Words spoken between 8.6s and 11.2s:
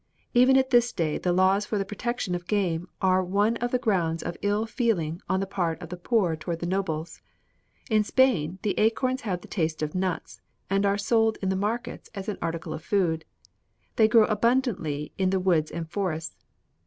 the acorns have the taste of nuts, and are